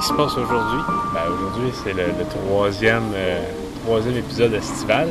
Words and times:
qui 0.00 0.06
se 0.06 0.12
passe 0.14 0.32
aujourd'hui? 0.36 0.80
Ben, 1.14 1.20
aujourd'hui, 1.32 1.70
c'est 1.84 1.92
le, 1.92 2.06
le 2.18 2.24
troisième, 2.28 3.12
euh, 3.14 3.40
troisième 3.84 4.16
épisode 4.16 4.54
estival. 4.54 5.08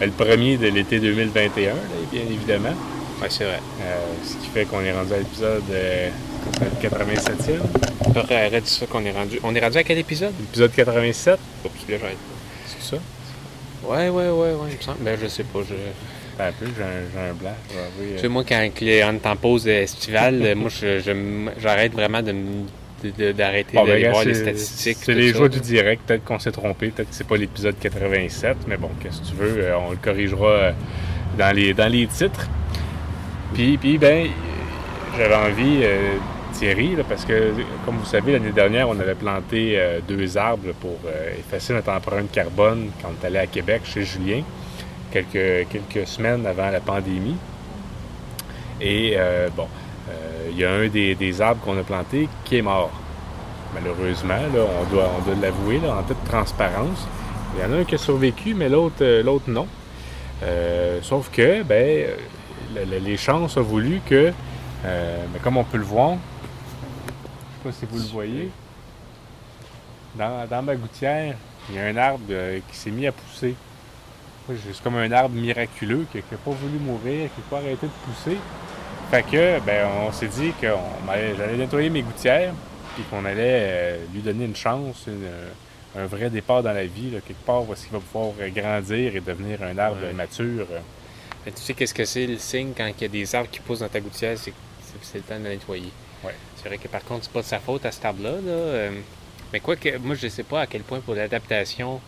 Euh, 0.00 0.06
Le 0.06 0.12
premier 0.12 0.56
de 0.56 0.68
l'été 0.68 1.00
2021, 1.00 1.70
là, 1.74 1.74
bien 2.12 2.22
évidemment. 2.22 2.74
Oui, 3.20 3.26
c'est 3.30 3.44
vrai. 3.44 3.60
Euh, 3.82 3.96
ce 4.24 4.34
qui 4.36 4.46
fait 4.48 4.64
qu'on 4.64 4.80
est 4.82 4.92
rendu 4.92 5.12
à 5.12 5.18
l'épisode 5.18 5.62
euh, 5.72 6.08
le 6.60 6.88
87e. 6.88 7.60
Arrête 8.30 8.66
ça 8.66 8.86
qu'on 8.86 9.04
est 9.04 9.10
rendu. 9.12 9.40
On 9.42 9.54
est 9.54 9.60
rendu 9.60 9.78
à 9.78 9.82
quel 9.84 9.98
épisode? 9.98 10.32
Épisode 10.50 10.72
87, 10.72 11.38
Oups, 11.64 11.72
là, 11.88 11.96
j'arrête. 12.00 12.16
c'est 12.66 12.96
ça? 12.96 13.02
Ouais, 13.84 14.08
ouais, 14.08 14.28
ouais, 14.28 14.30
ouais, 14.30 14.76
me 14.76 14.82
semble. 14.82 14.98
Ben, 15.00 15.18
je 15.20 15.26
sais 15.28 15.44
pas. 15.44 15.60
Je... 15.68 15.74
Un 16.40 16.52
peu, 16.52 16.66
j'ai 16.76 16.82
un, 16.84 16.86
j'ai 17.12 17.30
un 17.30 17.32
blanc. 17.34 17.54
je 17.68 18.14
Tu 18.14 18.20
sais, 18.20 18.28
moi, 18.28 18.44
quand 18.48 18.68
on 18.80 18.86
est 18.86 19.26
en 19.26 19.36
pause 19.36 19.66
estivale, 19.66 20.54
moi, 20.54 20.68
je- 20.70 21.00
je 21.00 21.10
j'arrête 21.60 21.92
vraiment 21.92 22.22
de 22.22 22.30
m- 22.30 22.36
de- 22.36 22.62
de- 22.64 22.68
d'arrêter 23.34 23.76
Bon, 23.76 23.84
ben, 23.84 23.90
d'aller 23.90 24.02
gars, 24.02 24.10
voir 24.10 24.24
les 24.24 24.34
statistiques. 24.34 24.98
C'est 25.00 25.14
les 25.14 25.32
ça, 25.32 25.38
joies 25.38 25.48
du 25.48 25.60
direct. 25.60 26.02
Peut-être 26.06 26.24
qu'on 26.24 26.38
s'est 26.38 26.52
trompé. 26.52 26.88
Peut-être 26.88 27.10
que 27.10 27.14
c'est 27.14 27.26
pas 27.26 27.36
l'épisode 27.36 27.76
87. 27.78 28.56
Mais 28.66 28.76
bon, 28.76 28.90
qu'est-ce 29.02 29.20
que 29.20 29.26
tu 29.26 29.34
veux? 29.34 29.64
euh, 29.64 29.76
on 29.78 29.90
le 29.90 29.96
corrigera 29.96 30.48
euh, 30.48 30.72
dans 31.38 31.54
les, 31.54 31.74
dans 31.74 31.90
les 31.90 32.06
titres. 32.06 32.48
Puis, 33.54 33.78
puis 33.78 33.98
ben, 33.98 34.28
j'avais 35.16 35.34
envie, 35.34 35.80
euh, 35.82 36.16
Thierry, 36.52 36.96
là, 36.96 37.02
parce 37.08 37.24
que, 37.24 37.52
comme 37.84 37.96
vous 37.96 38.04
savez, 38.04 38.32
l'année 38.32 38.52
dernière, 38.52 38.88
on 38.88 38.98
avait 39.00 39.14
planté 39.14 39.74
euh, 39.76 40.00
deux 40.06 40.36
arbres 40.36 40.72
pour 40.80 40.98
euh, 41.06 41.34
effacer 41.38 41.72
notre 41.72 41.90
empreinte 41.90 42.30
carbone 42.30 42.90
quand 43.02 43.08
on 43.08 43.22
est 43.22 43.26
allé 43.26 43.38
à 43.38 43.46
Québec 43.46 43.82
chez 43.84 44.02
Julien, 44.04 44.42
quelques, 45.10 45.68
quelques 45.70 46.06
semaines 46.06 46.46
avant 46.46 46.70
la 46.70 46.80
pandémie. 46.80 47.36
Et, 48.80 49.16
bon, 49.56 49.66
il 50.58 50.62
y 50.62 50.64
a 50.64 50.72
un 50.72 50.88
des, 50.88 51.40
arbres 51.40 51.60
qu'on 51.64 51.78
a 51.78 51.84
planté 51.84 52.28
qui 52.44 52.56
est 52.56 52.62
mort. 52.62 52.90
Malheureusement, 53.74 54.34
on 54.52 54.92
doit, 54.92 55.08
l'avouer, 55.40 55.80
en 55.88 56.02
toute 56.02 56.22
transparence. 56.24 57.06
Il 57.54 57.62
y 57.62 57.64
en 57.64 57.72
a 57.74 57.80
un 57.80 57.84
qui 57.84 57.94
a 57.94 57.98
survécu, 57.98 58.54
mais 58.54 58.68
l'autre, 58.68 58.96
euh, 59.02 59.22
l'autre 59.22 59.48
non. 59.48 59.68
Euh, 60.42 60.98
sauf 61.02 61.30
que, 61.30 61.62
ben, 61.62 62.08
le- 62.74 62.84
le- 62.84 62.98
les 62.98 63.16
chances 63.16 63.56
ont 63.56 63.62
voulu 63.62 64.00
que, 64.04 64.32
euh, 64.84 65.24
comme 65.44 65.58
on 65.58 65.64
peut 65.64 65.78
le 65.78 65.84
voir, 65.84 66.16
je 67.64 67.70
sais 67.70 67.86
pas 67.86 67.86
si 67.86 67.86
vous 67.86 67.98
le 67.98 68.12
voyez, 68.12 68.50
dans, 70.16 70.44
dans 70.50 70.62
ma 70.62 70.74
gouttière, 70.74 71.36
il 71.70 71.76
y 71.76 71.78
a 71.78 71.84
un 71.84 71.96
arbre 71.96 72.24
qui 72.68 72.76
s'est 72.76 72.90
mis 72.90 73.06
à 73.06 73.12
pousser. 73.12 73.54
C'est 74.48 74.82
comme 74.82 74.96
un 74.96 75.12
arbre 75.12 75.36
miraculeux 75.36 76.06
qui 76.10 76.18
n'a 76.18 76.38
pas 76.44 76.50
voulu 76.50 76.78
mourir, 76.80 77.28
qui 77.34 77.40
n'a 77.40 77.46
pas 77.50 77.58
arrêté 77.58 77.86
de 77.86 77.92
pousser. 78.12 78.38
Fait 79.10 79.22
que, 79.22 79.58
ben, 79.60 79.86
on 80.06 80.12
s'est 80.12 80.28
dit 80.28 80.52
que 80.60 80.66
j'allais 81.36 81.56
nettoyer 81.56 81.88
mes 81.88 82.02
gouttières, 82.02 82.52
puis 82.94 83.04
qu'on 83.04 83.24
allait 83.24 83.38
euh, 83.38 83.96
lui 84.12 84.20
donner 84.20 84.44
une 84.44 84.56
chance, 84.56 85.04
une, 85.06 85.24
euh, 85.24 85.48
un 86.02 86.06
vrai 86.06 86.28
départ 86.28 86.62
dans 86.62 86.72
la 86.74 86.84
vie, 86.84 87.10
là, 87.10 87.20
quelque 87.26 87.44
part 87.46 87.66
où 87.66 87.72
est-ce 87.72 87.84
qu'il 87.84 87.92
va 87.92 88.00
pouvoir 88.00 88.32
euh, 88.40 88.48
grandir 88.50 89.16
et 89.16 89.20
devenir 89.20 89.62
un 89.62 89.78
arbre 89.78 90.02
Ouais. 90.04 90.12
mature. 90.12 90.66
Mais 91.46 91.52
tu 91.52 91.62
sais 91.62 91.72
qu'est-ce 91.72 91.94
que 91.94 92.04
c'est 92.04 92.26
le 92.26 92.36
signe 92.36 92.72
quand 92.76 92.86
il 92.86 93.00
y 93.00 93.04
a 93.04 93.08
des 93.08 93.34
arbres 93.34 93.48
qui 93.50 93.60
poussent 93.60 93.78
dans 93.78 93.88
ta 93.88 94.00
gouttière, 94.00 94.36
c'est 94.36 94.50
que 94.50 94.56
c'est- 95.02 95.18
le 95.18 95.22
temps 95.24 95.38
de 95.38 95.44
la 95.44 95.50
nettoyer. 95.50 95.90
Ouais. 96.22 96.34
C'est 96.56 96.68
vrai 96.68 96.76
que 96.76 96.88
par 96.88 97.02
contre, 97.04 97.24
c'est 97.24 97.32
pas 97.32 97.40
de 97.40 97.46
sa 97.46 97.60
faute 97.60 97.86
à 97.86 97.92
cet 97.92 98.04
arbre-là. 98.04 98.32
là, 98.32 98.38
euh, 98.50 98.90
mais 99.52 99.60
quoi 99.60 99.76
que, 99.76 99.96
moi, 99.98 100.16
je 100.16 100.28
sais 100.28 100.42
pas 100.42 100.62
à 100.62 100.66
quel 100.66 100.82
point 100.82 101.00
pour 101.00 101.14
l'adaptation 101.14 102.00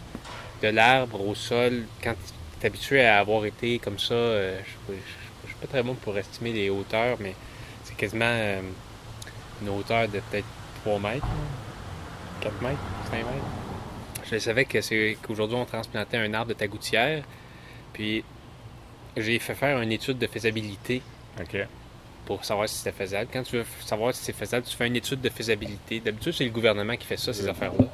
de 0.62 0.69
l'arbre 0.69 1.27
au 1.27 1.34
sol, 1.34 1.84
quand 2.05 2.12
tu 2.12 2.65
es 2.65 2.66
habitué 2.66 3.06
à 3.06 3.19
avoir 3.21 3.47
été 3.47 3.78
comme 3.78 3.99
ça, 3.99 4.12
euh, 4.12 4.59
je 4.66 4.93
ne 5.45 5.49
suis 5.49 5.61
pas 5.61 5.67
très 5.67 5.83
bon 5.83 5.95
pour 5.95 6.17
estimer 6.19 6.53
les 6.53 6.71
hauteurs, 6.71 7.17
mais 7.21 7.34
c'est 7.84 7.97
quasiment 7.97 8.25
euh, 8.27 8.61
une 9.62 9.69
hauteur 9.69 10.09
de 10.09 10.21
peut-être 10.31 10.47
3 10.83 10.99
mètres, 10.99 11.27
là, 11.27 12.41
4 12.41 12.62
mètres, 12.62 12.78
5 13.11 13.17
mètres. 13.17 13.27
Je 14.31 14.39
savais 14.39 14.65
que 14.65 14.81
c'est 14.81 15.19
qu'aujourd'hui, 15.23 15.56
on 15.56 15.65
transplantait 15.65 16.17
un 16.17 16.33
arbre 16.34 16.51
de 16.51 16.55
ta 16.55 16.67
gouttière, 16.67 17.25
puis 17.93 18.25
j'ai 19.17 19.39
fait 19.39 19.55
faire 19.55 19.81
une 19.81 19.93
étude 19.93 20.19
de 20.19 20.27
faisabilité 20.27 21.03
OK. 21.41 21.57
pour 22.27 22.45
savoir 22.45 22.69
si 22.69 22.77
c'était 22.77 22.93
faisable. 22.93 23.28
Quand 23.33 23.43
tu 23.43 23.57
veux 23.57 23.67
savoir 23.84 24.15
si 24.15 24.22
c'est 24.22 24.33
faisable, 24.33 24.67
tu 24.67 24.77
fais 24.77 24.87
une 24.87 24.97
étude 24.97 25.21
de 25.21 25.28
faisabilité. 25.28 26.01
D'habitude, 26.01 26.33
c'est 26.33 26.45
le 26.45 26.51
gouvernement 26.51 26.97
qui 26.97 27.07
fait 27.07 27.17
ça, 27.17 27.33
ces 27.33 27.49
affaires-là. 27.49 27.87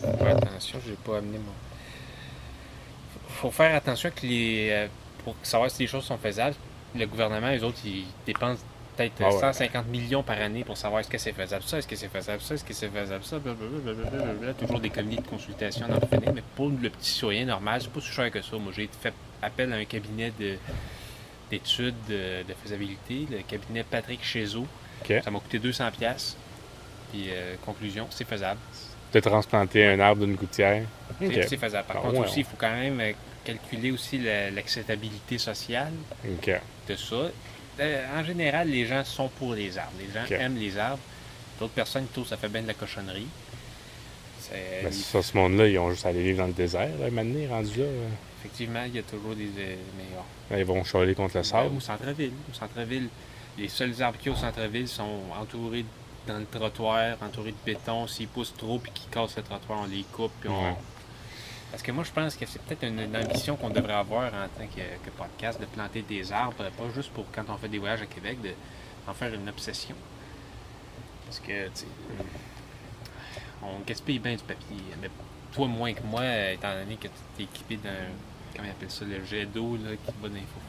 Faut 0.00 0.16
faire 0.16 0.36
attention, 0.36 0.80
je 0.84 0.90
n'ai 0.90 0.96
pas 0.96 1.18
amené 1.18 1.38
mon. 1.38 1.52
Faut 3.28 3.50
faire 3.50 3.74
attention 3.74 4.10
que 4.10 4.26
les. 4.26 4.88
Pour 5.34 5.46
savoir 5.46 5.70
si 5.70 5.82
les 5.82 5.88
choses 5.88 6.04
sont 6.04 6.18
faisables, 6.18 6.54
le 6.96 7.06
gouvernement, 7.06 7.48
les 7.50 7.62
autres, 7.62 7.78
ils 7.84 8.04
dépensent 8.26 8.62
peut-être 8.96 9.12
Ah 9.20 9.26
ouais. 9.32 9.40
150 9.40 9.86
millions 9.88 10.22
par 10.22 10.40
année 10.40 10.64
pour 10.64 10.76
savoir 10.76 11.00
est-ce 11.00 11.08
que 11.08 11.18
c'est 11.18 11.32
faisable 11.32 11.62
ça, 11.64 11.78
est-ce 11.78 11.86
que 11.86 11.96
c'est 11.96 12.08
faisable 12.08 12.40
ça, 12.40 12.54
est-ce 12.54 12.64
que 12.64 12.74
c'est 12.74 12.88
faisable 12.88 13.22
ça, 13.24 13.38
blablabla, 13.38 14.54
toujours 14.54 14.80
des 14.80 14.90
comités 14.90 15.22
de 15.22 15.26
consultation 15.28 15.86
d'en 15.86 16.00
finir, 16.06 16.32
mais 16.34 16.42
pour 16.56 16.68
le 16.70 16.90
petit 16.90 17.10
citoyen 17.10 17.44
normal, 17.44 17.80
c'est 17.82 17.90
pas 17.92 18.00
si 18.00 18.08
cher 18.08 18.30
que 18.30 18.42
ça. 18.42 18.56
Moi, 18.56 18.72
j'ai 18.74 18.88
fait 19.00 19.12
appel 19.42 19.72
à 19.72 19.76
un 19.76 19.84
cabinet 19.84 20.32
de 20.38 20.56
d'études 21.50 21.94
de, 22.08 22.42
de 22.46 22.54
faisabilité, 22.62 23.26
le 23.30 23.38
cabinet 23.42 23.82
Patrick 23.82 24.22
Chezeau. 24.22 24.66
OK. 25.02 25.14
Ça 25.24 25.30
m'a 25.30 25.38
coûté 25.38 25.58
200 25.58 25.90
pièces. 25.98 26.36
Puis 27.10 27.28
euh, 27.30 27.54
conclusion, 27.64 28.06
c'est 28.10 28.26
faisable. 28.28 28.60
De 29.14 29.20
transplanter 29.20 29.86
un 29.86 29.98
arbre 30.00 30.26
d'une 30.26 30.34
gouttière. 30.34 30.82
C'est- 31.20 31.56
faisable. 31.56 31.86
Par 31.88 31.96
Ah, 31.98 32.00
contre 32.02 32.20
ouais, 32.20 32.26
aussi, 32.26 32.40
il 32.40 32.44
faut 32.44 32.56
quand 32.58 32.70
même 32.70 33.00
euh, 33.00 33.12
calculer 33.52 33.90
aussi 33.90 34.18
la- 34.18 34.50
l'acceptabilité 34.50 35.38
sociale 35.38 35.92
de 36.24 36.96
ça. 36.96 37.30
Euh, 37.80 38.04
en 38.20 38.24
général, 38.24 38.68
les 38.68 38.86
gens 38.86 39.04
sont 39.04 39.28
pour 39.28 39.54
les 39.54 39.78
arbres. 39.78 39.92
Les 39.98 40.12
gens 40.12 40.26
aiment 40.40 40.58
les 40.58 40.76
arbres. 40.76 41.02
D'autres 41.58 41.72
personnes 41.72 42.06
que 42.14 42.24
ça 42.24 42.36
fait 42.36 42.48
bien 42.48 42.62
de 42.62 42.66
la 42.68 42.74
cochonnerie. 42.74 43.26
Mais 44.52 44.90
ça, 44.92 45.22
ce 45.22 45.36
monde-là, 45.36 45.66
ils 45.68 45.78
ont 45.78 45.90
juste 45.90 46.06
à 46.06 46.08
aller 46.10 46.22
vivre 46.22 46.38
dans 46.38 46.46
le 46.46 46.52
désert, 46.52 46.88
là, 47.00 47.10
maintenant, 47.10 47.48
rendu 47.56 47.78
là. 47.80 47.84
euh. 47.84 48.08
Effectivement, 48.40 48.84
il 48.86 48.94
y 48.94 48.98
a 48.98 49.02
toujours 49.02 49.34
des. 49.34 49.44
mais, 49.56 50.04
bon. 50.14 50.22
Là, 50.50 50.58
ils 50.58 50.64
vont 50.64 50.82
chialer 50.84 51.14
contre 51.14 51.36
le 51.38 51.42
sable. 51.42 51.76
Au 51.76 51.80
centre-ville. 51.80 52.32
Au 52.50 52.54
centre-ville, 52.54 53.08
les 53.58 53.68
seuls 53.68 54.00
arbres 54.00 54.16
qu'il 54.18 54.30
y 54.32 54.34
a 54.34 54.38
au 54.38 54.40
centre-ville 54.40 54.86
sont 54.88 55.20
entourés 55.38 55.84
dans 56.26 56.38
le 56.38 56.46
trottoir, 56.46 57.16
entourés 57.20 57.50
de 57.50 57.56
béton. 57.66 58.06
S'ils 58.06 58.28
poussent 58.28 58.54
trop 58.56 58.78
puis 58.78 58.92
qu'ils 58.92 59.10
cassent 59.10 59.36
le 59.36 59.42
trottoir, 59.42 59.80
on 59.82 59.86
les 59.86 60.04
coupe. 60.12 60.32
Puis 60.40 60.48
on... 60.48 60.62
Ouais. 60.70 60.74
Parce 61.70 61.82
que 61.82 61.92
moi, 61.92 62.02
je 62.04 62.10
pense 62.10 62.34
que 62.36 62.46
c'est 62.46 62.60
peut-être 62.62 62.84
une, 62.84 62.98
une 63.00 63.16
ambition 63.16 63.56
qu'on 63.56 63.68
devrait 63.70 63.92
avoir 63.94 64.26
en 64.32 64.48
tant 64.58 64.66
que, 64.66 64.80
que 65.04 65.10
podcast, 65.16 65.60
de 65.60 65.66
planter 65.66 66.02
des 66.02 66.32
arbres, 66.32 66.54
pas 66.56 66.90
juste 66.94 67.10
pour 67.12 67.26
quand 67.30 67.44
on 67.48 67.56
fait 67.58 67.68
des 67.68 67.78
voyages 67.78 68.02
à 68.02 68.06
Québec, 68.06 68.40
de- 68.40 68.54
d'en 69.06 69.12
faire 69.14 69.32
une 69.34 69.48
obsession. 69.48 69.94
Parce 71.26 71.40
que, 71.40 71.66
tu 71.66 71.70
sais, 71.74 71.86
on 73.62 73.80
gaspille 73.86 74.18
bien 74.18 74.34
du 74.36 74.42
papier. 74.42 74.78
Mais 75.02 75.10
toi, 75.52 75.66
moins 75.66 75.92
que 75.92 76.02
moi, 76.02 76.22
étant 76.52 76.72
donné 76.72 76.96
que 76.96 77.08
tu 77.36 77.42
es 77.42 77.44
équipé 77.44 77.76
d'un. 77.76 77.90
Comment 78.54 78.66
ils 78.66 78.70
appellent 78.70 78.90
ça 78.90 79.04
Le 79.04 79.24
jet 79.24 79.44
d'eau 79.46 79.76
là, 79.76 79.90
qui 79.94 80.12
va 80.22 80.28
dans 80.28 80.34
les 80.34 80.40
faux 80.40 80.60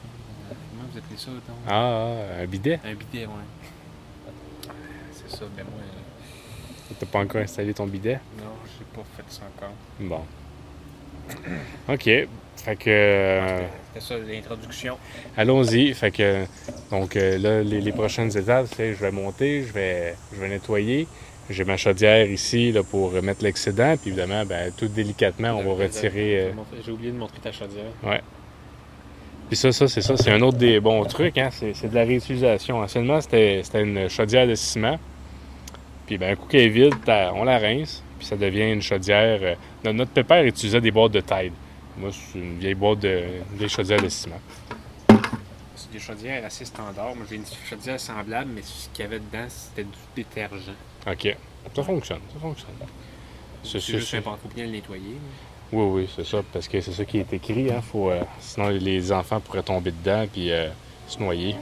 Comment 0.49 0.89
vous 0.91 0.97
appelez 0.97 1.17
ça 1.17 1.31
donc? 1.31 1.57
Ah, 1.67 2.41
un 2.41 2.45
bidet? 2.45 2.79
Un 2.83 2.93
bidet, 2.93 3.25
ouais. 3.25 4.69
C'est 5.13 5.29
ça, 5.31 5.45
ben 5.55 5.63
moi, 5.65 5.81
euh, 5.81 6.93
T'as 6.99 7.05
pas 7.05 7.19
encore 7.19 7.41
installé 7.41 7.73
ton 7.73 7.85
bidet? 7.87 8.19
non, 8.37 8.51
j'ai 8.77 8.85
pas 8.85 9.07
fait 9.15 9.23
ça 9.31 9.43
encore. 9.55 9.73
Bon. 9.99 10.25
OK. 11.89 12.03
Fait 12.03 12.75
que. 12.75 12.89
euh, 12.89 13.59
C'était 13.93 14.05
ça 14.05 14.15
l'introduction. 14.17 14.97
Allons-y. 15.37 15.93
Fait 15.93 16.11
que. 16.11 16.45
Donc, 16.91 17.15
euh, 17.15 17.37
là, 17.37 17.63
les, 17.63 17.81
les 17.81 17.91
prochaines 17.91 18.35
étapes, 18.37 18.67
c'est 18.75 18.93
je 18.93 18.99
vais 18.99 19.11
monter, 19.11 19.63
je 19.63 19.73
vais, 19.73 20.15
je 20.33 20.39
vais 20.41 20.49
nettoyer. 20.49 21.07
J'ai 21.49 21.63
ma 21.63 21.77
chaudière 21.77 22.29
ici 22.29 22.71
là, 22.71 22.83
pour 22.83 23.11
mettre 23.23 23.43
l'excédent. 23.43 23.95
Puis 23.99 24.09
évidemment, 24.11 24.45
ben, 24.45 24.71
tout 24.77 24.87
délicatement, 24.87 25.49
on 25.53 25.63
va 25.63 25.83
retirer. 25.83 26.39
euh, 26.41 26.51
J'ai 26.85 26.91
oublié 26.91 27.11
de 27.11 27.17
montrer 27.17 27.39
ta 27.39 27.51
chaudière. 27.51 27.85
Puis 29.47 29.57
ça, 29.57 29.71
ça, 29.71 29.87
c'est 29.87 30.01
ça, 30.01 30.15
c'est 30.15 30.29
un 30.31 30.41
autre 30.41 30.59
des 30.59 30.79
bons 30.79 31.03
trucs, 31.05 31.37
hein? 31.39 31.49
c'est, 31.51 31.89
de 31.89 31.95
la 31.95 32.03
réutilisation. 32.03 32.77
Anciennement, 32.81 33.19
c'était, 33.19 33.61
c'était 33.63 33.81
une 33.81 34.07
chaudière 34.07 34.45
de 34.45 34.53
ciment. 34.53 34.99
Puis 36.09 36.17
ben, 36.17 36.31
un 36.31 36.35
coup 36.35 36.47
qu'elle 36.47 36.61
est 36.61 36.69
vide, 36.69 36.95
t'as- 37.05 37.31
on 37.33 37.43
la 37.43 37.59
rince, 37.59 38.01
puis 38.17 38.25
ça 38.25 38.35
devient 38.35 38.71
une 38.73 38.81
chaudière. 38.81 39.37
euh, 39.43 39.53
notre- 39.83 39.97
Notre 39.99 40.11
pépère 40.11 40.43
utilisait 40.43 40.81
des 40.81 40.89
boîtes 40.89 41.11
de 41.11 41.19
Tide. 41.19 41.53
Moi, 41.99 42.09
c'est 42.11 42.39
une 42.39 42.57
vieille 42.57 42.73
boîte 42.73 42.97
de 43.01 43.67
chaudière 43.67 44.01
de 44.01 44.09
ciment. 44.09 44.39
C'est 45.75 45.91
des 45.91 45.99
chaudières 45.99 46.43
assez 46.43 46.65
standards. 46.65 47.15
Moi, 47.15 47.27
j'ai 47.29 47.35
une 47.35 47.45
chaudière 47.63 47.99
semblable, 47.99 48.49
mais 48.55 48.63
ce 48.63 48.89
qu'il 48.91 49.05
y 49.05 49.07
avait 49.07 49.19
dedans, 49.19 49.45
c'était 49.49 49.83
du 49.83 49.97
détergent. 50.15 50.73
OK. 51.07 51.37
Ça 51.75 51.83
fonctionne, 51.83 52.21
ça 52.33 52.39
fonctionne. 52.39 52.69
C'est, 53.63 53.79
juste 53.79 54.15
important, 54.15 54.39
faut 54.41 54.55
bien 54.55 54.65
le 54.65 54.71
nettoyer. 54.71 55.15
Oui, 55.71 55.85
oui, 56.01 56.09
c'est 56.15 56.25
ça, 56.25 56.39
parce 56.51 56.67
que 56.67 56.81
c'est 56.81 56.91
ça 56.91 57.05
qui 57.05 57.19
est 57.19 57.31
écrit. 57.33 57.71
Hein? 57.71 57.81
Faut, 57.83 58.09
euh, 58.09 58.23
sinon, 58.39 58.69
les 58.69 59.11
enfants 59.11 59.39
pourraient 59.39 59.61
tomber 59.61 59.91
dedans 59.91 60.25
puis 60.33 60.51
euh, 60.51 60.69
se 61.07 61.19
noyer. 61.19 61.55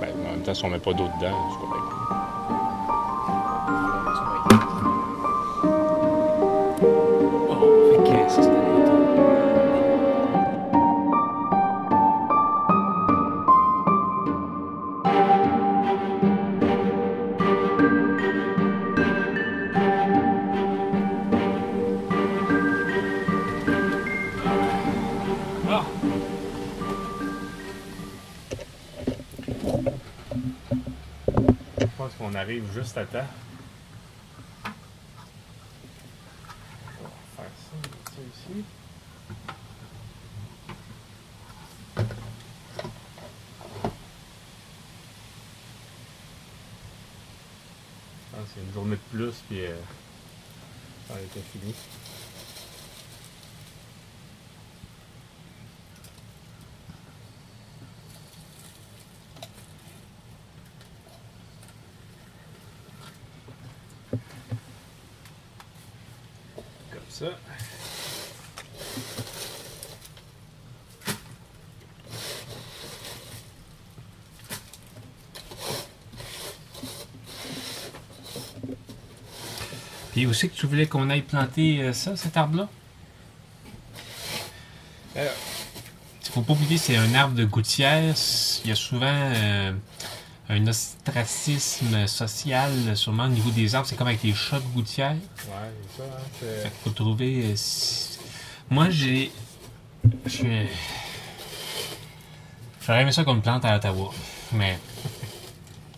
Ben, 0.00 0.10
en 0.28 0.30
même 0.30 0.42
temps, 0.42 0.54
si 0.54 0.64
on 0.64 0.68
met 0.68 0.78
pas 0.78 0.92
d'eau 0.92 1.08
dedans, 1.18 1.36
c'est 1.50 1.66
correct. 1.66 2.19
Juste 32.72 32.96
à 32.96 33.04
temps. 33.04 33.26
On 37.00 37.04
va 37.04 37.10
faire 37.36 37.50
ça, 37.56 37.76
ça 38.12 38.20
ici. 38.22 38.64
Je 48.32 48.36
pense 48.36 48.48
qu'il 48.52 48.62
y 48.62 48.64
a 48.64 48.68
une 48.68 48.74
journée 48.74 48.96
de 48.96 49.18
plus, 49.18 49.34
puis 49.48 49.66
euh, 49.66 49.74
ça 51.08 51.14
a 51.14 51.20
été 51.20 51.40
fini. 51.52 51.74
Comme 66.90 67.00
ça. 67.10 67.26
Puis 80.20 80.26
aussi 80.26 80.50
que 80.50 80.54
tu 80.54 80.66
voulais 80.66 80.84
qu'on 80.86 81.08
aille 81.08 81.22
planter 81.22 81.80
euh, 81.80 81.94
ça, 81.94 82.14
cet 82.14 82.36
arbre-là? 82.36 82.68
Il 85.16 85.22
faut 86.30 86.42
pas 86.42 86.52
oublier, 86.52 86.76
c'est 86.76 86.94
un 86.98 87.14
arbre 87.14 87.34
de 87.34 87.46
gouttière. 87.46 88.14
Il 88.62 88.68
y 88.68 88.70
a 88.70 88.74
souvent 88.76 89.06
euh, 89.10 89.72
un 90.50 90.66
ostracisme 90.66 92.06
social, 92.06 92.70
sûrement 92.98 93.24
au 93.24 93.28
niveau 93.28 93.48
des 93.50 93.74
arbres. 93.74 93.88
C'est 93.88 93.96
comme 93.96 94.08
avec 94.08 94.22
les 94.22 94.34
chats 94.34 94.58
de 94.58 94.64
gouttière. 94.74 95.12
ouais, 95.12 95.16
c'est 95.96 96.02
ça, 96.02 96.04
hein, 96.06 96.22
c'est- 96.38 96.62
Fait 96.64 96.72
faut 96.84 96.90
trouver. 96.90 97.42
euh, 97.46 97.52
si- 97.56 98.18
Moi, 98.68 98.90
j'ai. 98.90 99.32
je 100.26 100.30
suis- 100.30 100.68
J'aurais 102.86 103.00
aimé 103.00 103.12
ça 103.12 103.24
qu'on 103.24 103.36
me 103.36 103.40
plante 103.40 103.64
à 103.64 103.74
Ottawa. 103.74 104.10
Mais. 104.52 104.78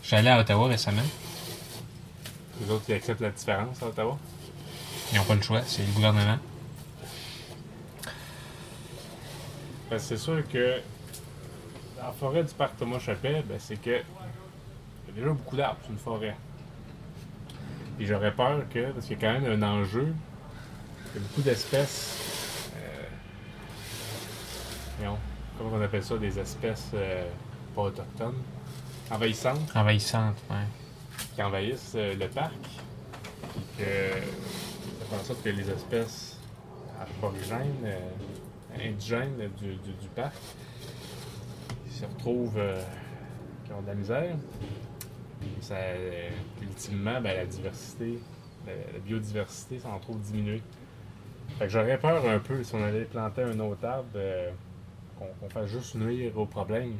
Je 0.01 0.07
suis 0.07 0.15
allé 0.15 0.29
à 0.29 0.39
Ottawa 0.39 0.69
récemment. 0.69 1.01
Les 2.63 2.71
autres, 2.71 2.85
ils 2.87 2.93
acceptent 2.93 3.21
la 3.21 3.31
différence 3.31 3.81
à 3.83 3.87
Ottawa. 3.87 4.17
Ils 5.11 5.17
n'ont 5.17 5.25
pas 5.25 5.35
le 5.35 5.41
choix, 5.41 5.61
c'est 5.65 5.85
le 5.85 5.91
gouvernement. 5.91 6.37
Que 9.89 9.97
c'est 9.97 10.17
sûr 10.17 10.47
que 10.47 10.79
dans 11.97 12.05
la 12.05 12.11
forêt 12.13 12.43
du 12.43 12.53
parc 12.53 12.77
Thomas 12.77 12.99
Chapelle, 12.99 13.43
ben, 13.47 13.57
c'est 13.59 13.75
que 13.75 13.89
il 13.89 13.95
y 13.95 15.11
a 15.11 15.13
déjà 15.15 15.27
beaucoup 15.33 15.55
d'arbres, 15.55 15.79
c'est 15.83 15.91
une 15.91 15.97
forêt. 15.97 16.35
Puis 17.97 18.07
j'aurais 18.07 18.33
peur 18.33 18.61
que, 18.73 18.91
parce 18.91 19.05
qu'il 19.05 19.21
y 19.21 19.25
a 19.25 19.33
quand 19.33 19.39
même 19.39 19.63
un 19.63 19.67
enjeu, 19.67 20.13
il 21.13 21.21
y 21.21 21.23
a 21.23 21.27
beaucoup 21.27 21.41
d'espèces. 21.41 22.71
Euh, 25.01 25.11
comment 25.57 25.71
on 25.75 25.81
appelle 25.81 26.03
ça, 26.03 26.17
des 26.17 26.39
espèces 26.39 26.89
euh, 26.93 27.29
pas 27.75 27.81
autochtones, 27.83 28.41
envahissantes, 29.11 29.75
Envahissante, 29.75 30.37
ouais. 30.49 30.82
Qui 31.35 31.41
envahissent 31.43 31.93
euh, 31.95 32.15
le 32.15 32.27
parc. 32.27 32.53
Puis 32.61 33.61
que 33.77 33.83
ça 33.83 35.05
fait 35.09 35.15
en 35.15 35.23
sorte 35.23 35.43
que 35.43 35.49
les 35.49 35.69
espèces 35.69 36.39
aborigènes, 36.99 37.83
euh, 37.85 37.99
indigènes 38.79 39.49
du, 39.59 39.75
du- 39.75 40.07
parc 40.15 40.33
se 41.89 42.05
retrouvent 42.05 42.57
euh, 42.57 42.81
qui 43.65 43.71
ont 43.73 43.81
de 43.81 43.87
la 43.87 43.95
misère. 43.95 44.35
Ça, 45.61 45.75
euh, 45.75 46.29
ultimement, 46.61 47.21
ben, 47.21 47.35
la 47.35 47.45
diversité, 47.45 48.19
la, 48.65 48.99
biodiversité 48.99 49.79
s'en 49.79 49.99
trouve 49.99 50.19
diminuée. 50.21 50.61
Fait 51.59 51.65
que 51.65 51.71
j'aurais 51.71 51.97
peur 51.99 52.27
un 52.27 52.39
peu 52.39 52.63
si 52.63 52.73
on 52.75 52.83
allait 52.83 53.03
planter 53.05 53.43
un 53.43 53.59
autre 53.59 53.85
arbre 53.85 54.07
qu'on 55.19 55.25
qu'on 55.39 55.49
fasse 55.49 55.69
juste 55.69 55.95
nuire 55.95 56.37
au 56.37 56.45
problème. 56.45 56.93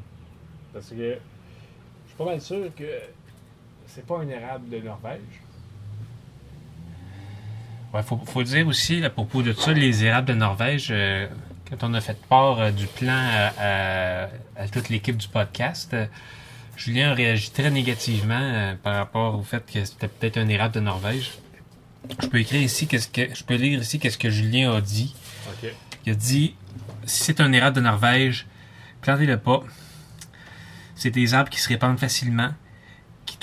Parce 0.74 0.90
que 0.90 0.96
je 0.96 2.08
suis 2.08 2.18
pas 2.18 2.26
mal 2.26 2.42
sûr 2.42 2.70
que 2.76 2.84
c'est 3.94 4.06
pas 4.06 4.20
un 4.20 4.28
érable 4.28 4.70
de 4.70 4.80
Norvège. 4.80 5.20
Ouais, 7.94 8.02
faut, 8.04 8.18
faut 8.26 8.44
dire 8.44 8.68
aussi, 8.68 9.04
à 9.04 9.10
propos 9.10 9.44
de 9.44 9.54
ça, 9.54 9.72
les 9.72 10.04
érables 10.04 10.28
de 10.28 10.34
Norvège, 10.34 10.88
euh, 10.90 11.28
quand 11.70 11.84
on 11.88 11.94
a 11.94 12.02
fait 12.02 12.18
part 12.28 12.60
euh, 12.60 12.72
du 12.72 12.88
plan 12.88 13.14
à, 13.14 13.52
à- 13.60 14.30
à 14.56 14.68
toute 14.72 14.90
l'équipe 14.90 15.18
du 15.18 15.28
podcast, 15.28 15.94
euh, 15.94 16.08
Julien 16.76 17.12
a 17.12 17.14
réagi 17.14 17.52
très 17.52 17.70
négativement 17.70 18.34
euh, 18.42 18.74
par 18.82 18.96
rapport 18.96 19.36
au 19.38 19.44
fait 19.44 19.64
que 19.72 19.86
c'était 19.86 20.08
peut-être 20.08 20.38
un 20.38 20.48
érable 20.48 20.74
de 20.74 20.80
Norvège. 20.80 21.34
Je 22.20 22.28
peux 22.28 22.40
écrire 22.40 22.62
ici 22.64 22.88
qu'est-ce 22.88 23.08
que 23.08 23.34
je 23.34 23.44
peux 23.44 23.56
lire 23.56 23.80
ici 23.80 24.00
qu'est-ce 24.00 24.18
que 24.18 24.30
Julien 24.30 24.74
a 24.76 24.82
dit. 24.82 25.16
Il 26.06 26.12
a 26.12 26.16
dit 26.16 26.56
si 27.06 27.24
c'est 27.24 27.40
un 27.42 27.54
érable 27.54 27.76
de 27.78 27.82
Norvège, 27.82 28.48
plantez-le 29.02 29.38
pas. 29.38 29.62
C'est 30.96 31.12
des 31.12 31.34
arbres 31.34 31.50
qui 31.50 31.60
se 31.62 31.70
répandent 31.70 32.00
facilement, 32.00 32.50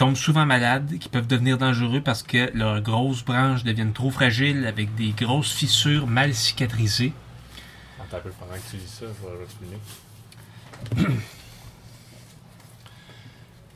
tombent 0.01 0.17
souvent 0.17 0.47
malades, 0.47 0.99
qui 0.99 1.11
peuvent 1.11 1.27
devenir 1.27 1.59
dangereux 1.59 2.01
parce 2.01 2.23
que 2.23 2.51
leurs 2.57 2.81
grosses 2.81 3.23
branches 3.23 3.65
deviennent 3.65 3.93
trop 3.93 4.11
fragiles 4.11 4.65
avec 4.67 4.95
des 4.95 5.11
grosses 5.11 5.53
fissures 5.53 6.07
mal 6.07 6.33
cicatrisées. 6.33 7.13
Attends 8.01 8.17
un 8.17 8.21
peu 8.21 8.31
pendant 8.31 8.55
que 8.55 8.71
tu 8.71 8.77
dis 8.79 8.89
ça, 8.89 9.05
je 9.05 11.03
vais. 11.05 11.11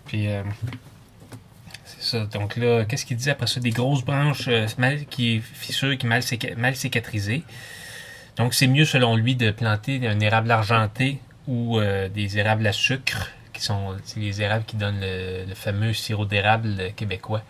Puis 0.07 0.29
euh, 0.29 0.43
c'est 1.85 2.03
ça. 2.03 2.25
Donc 2.25 2.57
là, 2.57 2.87
qu'est-ce 2.87 3.05
qu'il 3.05 3.19
dit 3.19 3.29
après 3.29 3.47
ça? 3.47 3.61
Des 3.61 3.69
grosses 3.69 4.03
branches 4.03 4.49
euh, 4.49 4.67
mal 4.79 5.05
qui 5.05 5.43
fissures, 5.43 5.99
qui 5.99 6.07
mal, 6.07 6.23
mal 6.57 6.75
cicatrisées. 6.75 7.43
Donc 8.37 8.55
c'est 8.55 8.67
mieux 8.67 8.87
selon 8.87 9.15
lui 9.15 9.37
de 9.37 9.51
planter 9.51 10.09
un 10.09 10.19
érable 10.21 10.51
argenté 10.51 11.21
ou 11.47 11.79
euh, 11.79 12.09
des 12.09 12.39
érables 12.39 12.67
à 12.67 12.73
sucre, 12.73 13.29
sont 13.65 13.97
les 14.17 14.43
érables 14.43 14.65
qui 14.65 14.77
donnent 14.77 15.01
le, 15.01 15.55
fameux 15.55 15.93
sirop 15.93 16.25
d'érable 16.25 16.93
québécois. 16.97 17.43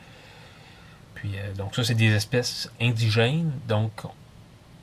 Puis 1.15 1.33
euh, 1.37 1.53
donc 1.55 1.75
ça 1.75 1.85
c'est 1.85 1.95
des 1.95 2.13
espèces 2.15 2.71
indigènes, 2.81 3.53
donc 3.69 3.93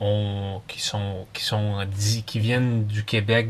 on, 0.00 0.60
qui 0.68 0.80
sont 0.80 1.26
qui 1.32 1.44
sont 1.44 1.86
qui 2.26 2.38
viennent 2.38 2.86
du 2.86 3.04
Québec, 3.04 3.48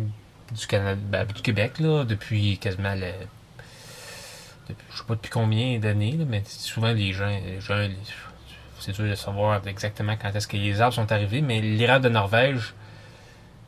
du 0.52 0.66
Canada, 0.66 1.00
ben, 1.04 1.24
du 1.24 1.42
Québec 1.42 1.78
là 1.78 2.04
depuis 2.04 2.58
quasiment 2.58 2.94
le, 2.94 3.12
depuis, 4.68 4.86
je 4.92 4.98
sais 4.98 5.04
pas 5.04 5.14
depuis 5.14 5.30
combien 5.30 5.78
d'années, 5.78 6.18
mais 6.26 6.42
souvent 6.46 6.92
les 6.92 7.12
gens, 7.12 7.28
les 7.28 7.60
c'est 8.78 8.92
dur 8.92 9.08
de 9.08 9.14
savoir 9.14 9.66
exactement 9.66 10.16
quand 10.20 10.34
est-ce 10.34 10.48
que 10.48 10.56
les 10.56 10.80
arbres 10.80 10.94
sont 10.94 11.12
arrivés, 11.12 11.40
mais 11.40 11.60
l'érable 11.60 12.04
de 12.04 12.10
Norvège, 12.10 12.74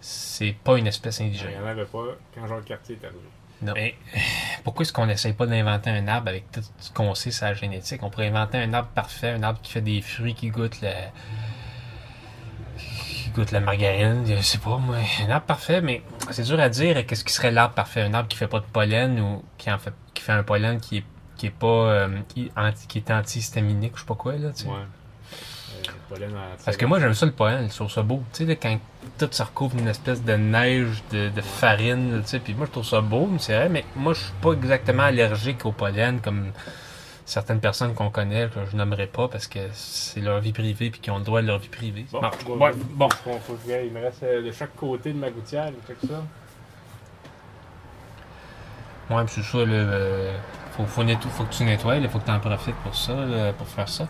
c'est 0.01 0.55
pas 0.65 0.77
une 0.77 0.89
espèce 0.89 1.21
Il 1.21 1.27
indigène. 1.27 1.51
n'y 1.51 1.57
en 1.59 1.67
avait 1.67 1.85
pas 1.85 2.05
quand 2.35 2.47
Jean 2.47 2.61
Cartier 2.63 2.99
est 3.01 3.07
arrivé. 3.07 3.21
Non. 3.65 3.73
Mais 3.75 3.95
pourquoi 4.65 4.83
est-ce 4.83 4.93
qu'on 4.93 5.07
n'essaye 5.07 5.33
pas 5.33 5.47
d'inventer 5.47 5.91
un 5.91 6.07
arbre 6.07 6.29
avec 6.29 6.51
tout 6.53 6.61
ce 6.79 6.91
qu'on 6.93 7.15
sait 7.15 7.31
sur 7.31 7.47
la 7.47 7.55
génétique? 7.55 8.03
On 8.03 8.11
pourrait 8.11 8.29
inventer 8.29 8.59
un 8.59 8.73
arbre 8.75 8.91
parfait, 8.95 9.31
un 9.31 9.43
arbre 9.43 9.61
qui 9.63 9.73
fait 9.73 9.81
des 9.81 10.01
fruits 10.03 10.35
qui 10.35 10.51
goûtent 10.51 10.81
la. 10.81 10.95
qui 12.77 13.31
goûte 13.31 13.51
la 13.51 13.61
margarine, 13.61 14.25
je 14.27 14.41
sais 14.43 14.59
pas 14.59 14.77
moi. 14.77 14.97
Un 15.27 15.31
arbre 15.31 15.47
parfait, 15.47 15.81
mais 15.81 16.03
c'est 16.31 16.45
dur 16.45 16.61
à 16.61 16.69
dire 16.69 17.07
qu'est-ce 17.07 17.25
qui 17.25 17.33
serait 17.33 17.51
l'arbre 17.51 17.75
parfait. 17.75 18.03
Un 18.03 18.15
arbre 18.15 18.29
qui 18.29 18.37
fait 18.37 18.49
pas 18.49 18.61
de 18.61 18.67
pollen 18.67 19.19
ou 19.21 19.43
qui 19.59 19.71
en 19.73 19.79
fait 19.79 19.95
qui 20.13 20.23
fait 20.23 20.33
un 20.33 20.43
pollen 20.43 20.81
qui 20.81 20.99
est 20.99 21.05
qui 21.37 21.47
est 21.47 21.51
pas 21.51 21.67
euh, 21.67 22.21
qui, 22.29 22.51
anti, 22.57 22.87
qui 22.87 22.99
est 22.99 23.11
antihistaminique, 23.11 23.93
je 23.97 24.01
sais 24.01 24.07
pas 24.07 24.15
quoi 24.15 24.37
là, 24.37 24.51
tu 24.51 24.63
sais. 24.63 24.69
Ouais. 24.69 24.75
Euh, 26.23 26.55
Parce 26.65 26.77
que 26.77 26.87
moi, 26.87 27.01
j'aime 27.01 27.15
ça 27.15 27.27
le 27.27 27.33
pollen, 27.33 27.69
je 27.71 27.75
trouve 27.75 27.91
ça 27.91 28.03
beau. 28.03 28.23
Tu 28.33 28.39
sais, 28.39 28.45
là, 28.45 28.55
quand 28.57 28.79
tout 29.19 29.29
se 29.31 29.43
recouvre 29.43 29.77
d'une 29.77 29.89
espèce 29.89 30.23
de 30.23 30.33
neige, 30.35 31.03
de, 31.13 31.29
de 31.29 31.41
farine, 31.41 32.21
tu 32.23 32.29
sais, 32.29 32.39
puis 32.39 32.55
moi, 32.55 32.67
je 32.67 32.73
trouve 32.73 32.85
ça 32.87 33.01
beau, 33.01 33.27
mais 33.31 33.39
c'est 33.39 33.55
vrai, 33.57 33.69
mais 33.69 33.85
moi, 33.97 34.13
je 34.15 34.21
suis 34.21 34.33
pas 34.41 34.53
exactement 34.53 35.03
allergique 35.05 35.65
au 35.67 35.73
pollen 35.73 36.21
comme 36.21 36.53
certaines 37.27 37.61
personnes 37.61 37.95
qu'on 37.95 38.11
connaît, 38.11 38.49
que 38.49 38.61
je 38.71 38.77
nommerai 38.77 39.07
pas 39.07 39.29
parce 39.29 39.47
que 39.47 39.59
c'est 39.73 40.21
leur 40.21 40.41
vie 40.41 40.53
privée 40.53 40.91
puis 40.91 41.01
qu'ils 41.01 41.13
ont 41.13 41.19
le 41.19 41.25
droit 41.25 41.41
de 41.41 41.47
leur 41.47 41.59
vie 41.59 41.69
privée. 41.69 42.05
Bon, 42.13 42.21
Bon, 42.21 42.31
bon, 42.47 42.59
ouais, 42.67 42.73
bon. 42.91 43.09
Faut, 43.09 43.33
faut 43.47 43.55
que 43.55 43.61
j'aille. 43.67 43.87
il 43.87 43.93
me 43.93 44.01
reste 44.03 44.23
euh, 44.25 44.43
de 44.45 44.53
chaque 44.53 44.77
côté 44.77 45.13
de 45.13 45.19
ma 45.19 45.31
gouttière, 45.31 45.71
check 45.87 45.97
ça. 46.07 46.23
Ouais, 49.15 49.25
puis 49.25 49.35
c'est 49.37 49.43
ça, 49.43 49.59
euh, 49.59 50.37
faut, 50.77 50.85
faut, 50.87 51.05
netto- 51.05 51.29
faut 51.29 51.45
que 51.45 51.53
tu 51.55 51.65
nettoies, 51.65 51.97
il 51.97 52.09
faut 52.09 52.19
que 52.19 52.25
tu 52.25 52.31
en 52.31 52.41
profites 52.41 52.75
pour 52.77 52.95
ça, 52.95 53.15
là, 53.15 53.53
pour 53.53 53.67
faire 53.69 53.89
ça. 53.89 54.07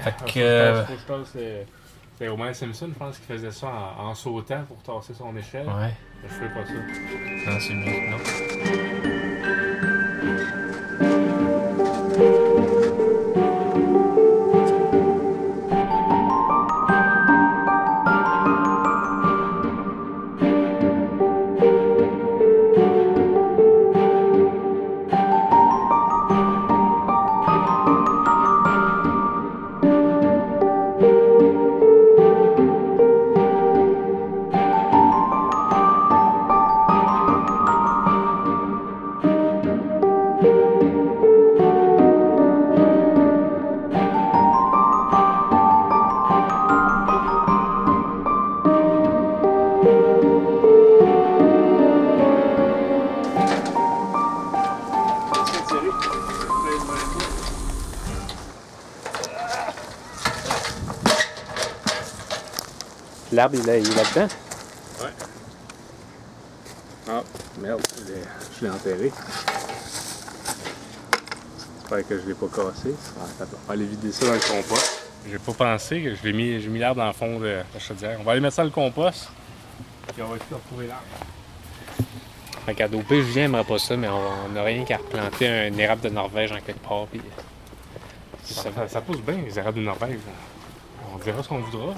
Fait 0.00 0.14
que... 0.24 0.38
euh, 0.40 0.84
euh, 1.36 1.64
C'est 2.18 2.28
Homer 2.28 2.52
Simpson, 2.54 2.88
je 2.92 2.98
pense, 2.98 3.18
qui 3.18 3.26
faisait 3.26 3.50
ça 3.52 3.68
en, 3.98 4.06
en 4.08 4.14
sautant 4.14 4.64
pour 4.66 4.82
tasser 4.82 5.14
son 5.14 5.36
échelle. 5.36 5.66
Ouais, 5.66 5.94
Mais 6.22 6.28
je 6.28 6.34
fais 6.34 6.48
pas 6.48 6.66
ça. 6.66 6.72
non, 7.52 7.60
c'est 7.60 7.74
mieux, 7.74 8.10
non. 8.10 8.97
L'arbre, 63.32 63.56
il 63.56 63.68
est 63.68 63.80
il 63.80 63.90
est 63.90 63.94
là-dedans? 63.94 64.28
Ouais. 65.02 65.10
Ah, 67.10 67.22
merde, 67.60 67.80
je 67.98 68.12
l'ai- 68.12 68.22
je 68.60 68.66
enterré. 68.74 69.12
J'espère 71.80 72.06
que 72.08 72.20
je 72.20 72.26
l'ai 72.26 72.34
pas 72.34 72.46
cassé. 72.48 72.94
On 73.18 73.44
va 73.66 73.72
aller 73.72 73.86
vider 73.86 74.12
ça 74.12 74.26
dans 74.26 74.32
le 74.34 74.38
compost. 74.40 75.04
J'ai 75.30 75.38
pas 75.38 75.52
pensé 75.52 76.02
que 76.02 76.14
je 76.14 76.22
l'ai 76.22 76.32
mis, 76.32 76.60
j'ai 76.60 76.68
mis 76.68 76.78
l'arbre 76.78 77.00
dans 77.00 77.06
le 77.06 77.12
fond 77.12 77.38
de 77.38 77.60
la 77.72 77.80
chaudière. 77.80 78.16
On 78.20 78.24
va 78.24 78.32
aller 78.32 78.40
mettre 78.40 78.54
ça 78.56 78.62
dans 78.62 78.66
le 78.68 78.72
compost. 78.74 79.28
Puis 80.12 80.22
on 80.22 80.28
va 80.28 80.36
essayer 80.36 80.50
de 80.50 80.54
retrouver 80.54 80.86
l'arbre. 80.86 81.02
Regarde, 82.66 82.94
au 82.94 83.00
pire, 83.00 83.24
Julien 83.24 83.44
aimerait 83.44 83.64
pas 83.64 83.78
ça, 83.78 83.96
mais 83.96 84.08
on 84.08 84.48
n'a 84.50 84.62
rien 84.62 84.84
qu'à 84.84 84.98
replanter 84.98 85.48
un 85.48 85.76
érable 85.78 86.02
de 86.02 86.08
Norvège 86.10 86.52
en 86.52 86.60
quelque 86.60 86.86
part. 86.86 87.06
Puis... 87.06 87.20
Ça, 88.44 88.62
Ça, 88.64 88.70
ça- 88.74 88.88
ça 88.88 89.00
pousse 89.00 89.20
bien, 89.20 89.36
les 89.44 89.58
érables 89.58 89.78
de 89.78 89.84
Norvège. 89.84 90.18
On 91.14 91.18
dira 91.18 91.42
ce 91.42 91.48
qu'on 91.48 91.58
voudra. 91.60 91.94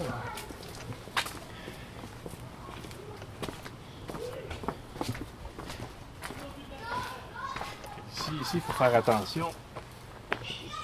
Ici, 8.40 8.56
il 8.56 8.60
faut 8.60 8.72
faire 8.72 8.94
attention. 8.94 9.46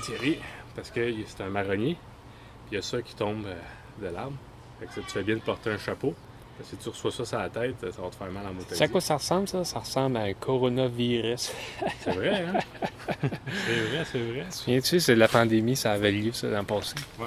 Thierry, 0.03 0.39
parce 0.75 0.91
que 0.91 1.13
c'est 1.27 1.43
un 1.43 1.49
marronnier. 1.49 1.97
Puis 2.67 2.73
il 2.73 2.75
y 2.77 2.79
a 2.79 2.83
ça 2.83 3.01
qui 3.03 3.15
tombe 3.15 3.47
euh, 3.47 3.55
de 4.03 4.13
l'arbre. 4.13 4.37
Fait 4.81 4.87
que 4.87 4.93
ça, 4.95 5.01
tu 5.01 5.11
fais 5.11 5.23
bien 5.23 5.37
de 5.37 5.41
porter 5.41 5.71
un 5.71 5.79
chapeau. 5.79 6.15
Parce 6.59 6.71
que 6.71 6.77
si 6.77 6.83
tu 6.83 6.89
reçois 6.89 7.13
ça 7.13 7.25
sur 7.25 7.39
la 7.39 7.51
tête, 7.51 7.75
ça 7.81 8.03
va 8.03 8.09
te 8.09 8.17
faire 8.17 8.31
mal 8.31 8.47
en 8.47 8.55
motorisé. 8.55 8.77
sais 8.77 8.85
à 8.85 8.89
quoi 8.89 9.01
ça 9.01 9.17
ressemble, 9.17 9.47
ça? 9.47 9.63
Ça 9.65 9.81
ressemble 9.81 10.17
à 10.17 10.23
un 10.23 10.33
coronavirus. 10.33 11.53
C'est 12.01 12.13
vrai, 12.13 12.47
hein? 12.47 12.59
c'est 13.67 13.81
vrai, 13.81 14.05
c'est 14.11 14.19
vrai. 14.19 14.47
Souviens-tu, 14.51 15.01
c'est 15.01 15.15
la 15.15 15.29
pandémie, 15.29 15.77
ça 15.77 15.93
avait 15.93 16.13
lieu, 16.13 16.33
ça, 16.33 16.49
l'an 16.49 16.65
passé? 16.65 16.95
Ouais. 17.19 17.27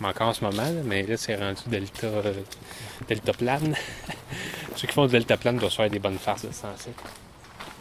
Mais 0.00 0.08
encore 0.08 0.28
en 0.28 0.34
ce 0.34 0.44
moment, 0.44 0.62
là, 0.62 0.82
mais 0.84 1.02
là, 1.04 1.16
c'est 1.16 1.36
rendu 1.36 1.62
delta, 1.66 2.06
euh, 2.06 2.34
delta 3.08 3.32
plane. 3.32 3.74
Ceux 4.76 4.86
qui 4.86 4.92
font 4.92 5.06
du 5.06 5.12
delta 5.12 5.36
plane 5.36 5.56
doivent 5.56 5.70
se 5.70 5.76
faire 5.76 5.90
des 5.90 5.98
bonnes 5.98 6.18
farces 6.18 6.44
de 6.44 6.52
sensé. 6.52 6.90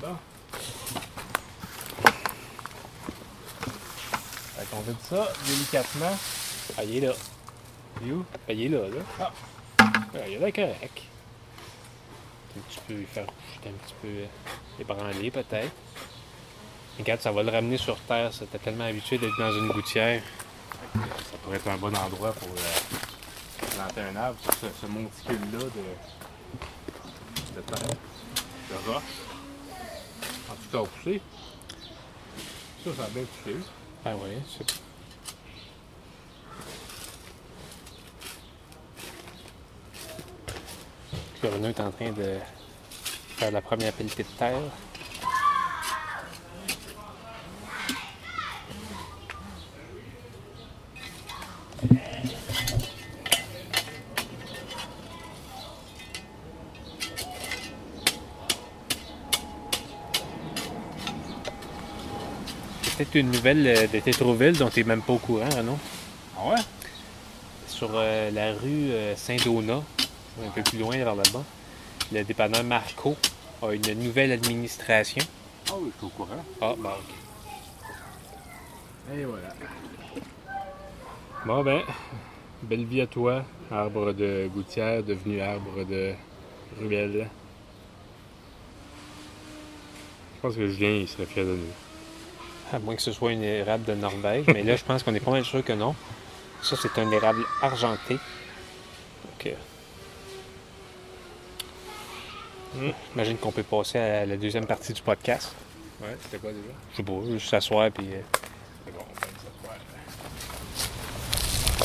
Bon. 0.02 0.16
Fait 4.56 4.66
qu'on 4.72 4.75
vide 4.88 4.98
ça 5.10 5.28
délicatement. 5.46 6.18
Ah, 6.78 6.84
il 6.84 6.98
est 6.98 7.08
là. 7.08 7.14
Et 8.06 8.12
où? 8.12 8.26
Ah, 8.48 8.54
il 8.54 8.62
est 8.64 8.70
là, 8.70 8.88
là. 8.88 9.02
Ah. 9.20 9.32
Ah, 9.80 10.28
il 10.28 10.34
est 10.34 10.40
là 10.40 10.52
correct. 10.52 11.02
Tu 12.70 12.80
peux 12.88 12.94
lui 12.94 13.06
faire 13.06 13.26
un 13.26 13.72
petit 13.72 13.94
peu 14.02 14.08
euh, 14.08 14.26
ébranler, 14.80 15.32
peut-être. 15.32 15.72
Regarde, 16.98 17.20
ça 17.20 17.32
va 17.32 17.44
le 17.44 17.52
ramener 17.52 17.78
sur 17.78 18.00
Terre, 18.02 18.34
ça. 18.34 18.46
T'es 18.46 18.60
tellement 18.60 18.86
habitué 18.86 19.18
d'être 19.18 19.38
dans 19.38 19.52
une 19.52 19.68
gouttière. 19.68 20.22
Ça 20.94 21.38
pourrait 21.44 21.58
être 21.58 21.68
un 21.68 21.78
bon 21.78 21.94
endroit 21.96 22.32
pour 22.32 22.48
euh, 22.48 22.96
planter 23.76 24.02
un 24.02 24.16
arbre 24.16 24.40
sur 24.42 24.54
ce, 24.54 24.68
ce 24.82 24.86
monticule-là 24.86 25.60
de, 25.60 25.86
de 27.56 27.62
terre, 27.62 27.90
de 27.90 28.92
roche. 28.92 29.04
En 30.50 30.54
tout 30.54 30.70
cas, 30.72 30.90
poussé. 30.96 31.22
Ça, 32.84 32.92
ça 32.96 33.04
a 33.04 33.08
bien 33.10 33.24
poussé. 33.24 33.58
Ah 34.08 34.14
oui, 34.22 34.38
c'est... 34.56 34.66
Puis 41.40 41.50
Renaud 41.50 41.70
est 41.70 41.80
en 41.80 41.90
train 41.90 42.12
de 42.12 42.38
faire 43.38 43.52
la 43.52 43.62
première 43.62 43.92
pelletée 43.94 44.22
de 44.22 44.38
terre. 44.38 44.62
Une 63.16 63.32
nouvelle 63.32 63.66
euh, 63.66 63.88
de 63.88 64.00
Tétroville 64.02 64.58
dont 64.58 64.70
tu 64.70 64.82
n'es 64.82 64.88
même 64.88 65.02
pas 65.02 65.14
au 65.14 65.18
courant, 65.18 65.48
Renaud. 65.48 65.80
Ah 66.38 66.50
ouais? 66.50 66.60
Sur 67.66 67.92
euh, 67.94 68.30
la 68.30 68.52
rue 68.52 68.92
euh, 68.92 69.16
Saint-Donat, 69.16 69.82
un 70.46 70.50
peu 70.54 70.62
plus 70.62 70.80
loin 70.80 70.98
vers 70.98 71.16
là-bas, 71.16 71.46
le 72.12 72.24
dépanneur 72.26 72.66
Marco 72.66 73.16
a 73.62 73.72
une 73.72 73.94
nouvelle 74.04 74.34
administration. 74.34 75.24
Ah 75.70 75.76
oui, 75.80 75.92
je 75.94 75.98
suis 75.98 76.08
au 76.08 76.10
courant. 76.10 76.44
Ah, 76.60 76.74
bah 76.78 76.98
ok. 77.00 77.16
Et 79.18 79.24
voilà. 79.24 79.48
Bon 81.46 81.64
ben, 81.64 81.84
belle 82.64 82.84
vie 82.84 83.00
à 83.00 83.08
toi, 83.08 83.46
arbre 83.72 84.12
de 84.12 84.50
gouttière 84.54 85.04
devenu 85.04 85.40
arbre 85.40 85.86
de 85.86 86.16
ruelle. 86.82 87.30
Je 90.36 90.42
pense 90.42 90.56
que 90.58 90.68
Julien 90.68 90.98
il 90.98 91.08
serait 91.08 91.26
fier 91.26 91.46
de 91.46 91.52
nous. 91.52 91.85
À 92.74 92.80
moins 92.80 92.96
que 92.96 93.02
ce 93.02 93.12
soit 93.12 93.32
une 93.32 93.44
érable 93.44 93.84
de 93.86 93.94
Norvège, 93.94 94.46
mais 94.48 94.64
là, 94.64 94.76
je 94.76 94.84
pense 94.84 95.04
qu'on 95.04 95.14
est 95.14 95.20
pas 95.20 95.30
mal 95.32 95.46
sûr 95.46 95.64
que 95.64 95.74
non. 95.74 95.96
Ça, 96.62 96.76
c'est 96.82 96.98
un 97.00 97.12
érable 97.12 97.46
argenté. 97.62 98.16
Donc, 98.16 99.46
euh, 99.48 99.52
Hmm. 102.78 102.92
J'imagine 103.14 103.38
qu'on 103.38 103.54
peut 103.54 103.64
passer 103.64 103.98
à 104.00 104.26
la 104.26 104.36
deuxième 104.36 104.66
partie 104.66 104.92
du 104.92 105.02
podcast. 105.02 105.54
Ouais, 106.02 106.18
c'était 106.22 106.40
quoi 106.40 106.52
déjà? 106.52 106.74
Je 106.92 106.98
sais 106.98 107.04
pas, 107.04 107.14
juste 107.32 107.48
s'asseoir 107.50 107.90
puis. 107.90 108.06
euh, 108.12 108.20
C'est 108.86 108.92
bon, 108.92 109.00
on 109.10 109.16
fait 109.16 109.30